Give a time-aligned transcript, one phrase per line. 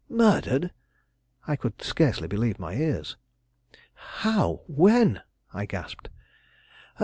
[0.09, 0.71] murdered!"
[1.45, 3.17] I could scarcely believe my ears.
[4.15, 4.61] "How?
[4.65, 5.21] when?"
[5.53, 6.09] I gasped.